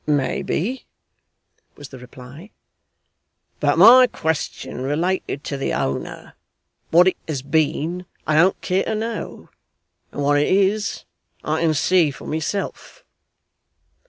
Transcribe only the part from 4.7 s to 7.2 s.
related to the owner. What it